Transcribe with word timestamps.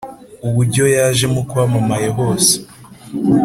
uburyo 0.47 0.83
yajemo 0.95 1.39
kwamamaye 1.49 2.09
hose 2.17 2.53